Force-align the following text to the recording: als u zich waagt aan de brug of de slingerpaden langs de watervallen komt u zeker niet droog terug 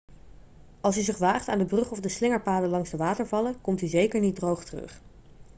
als 0.81 0.97
u 0.97 1.01
zich 1.01 1.17
waagt 1.17 1.47
aan 1.47 1.57
de 1.57 1.65
brug 1.65 1.91
of 1.91 1.99
de 1.99 2.09
slingerpaden 2.09 2.69
langs 2.69 2.89
de 2.89 2.97
watervallen 2.97 3.61
komt 3.61 3.81
u 3.81 3.87
zeker 3.87 4.19
niet 4.19 4.35
droog 4.35 4.63
terug 4.63 5.01